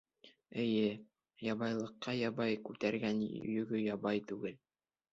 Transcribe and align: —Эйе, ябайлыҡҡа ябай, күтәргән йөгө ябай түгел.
—Эйе, 0.63 0.87
ябайлыҡҡа 1.49 2.17
ябай, 2.23 2.59
күтәргән 2.71 3.23
йөгө 3.31 3.87
ябай 3.89 4.29
түгел. 4.33 4.63